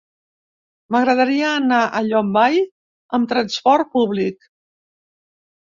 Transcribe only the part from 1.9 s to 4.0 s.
a Llombai amb transport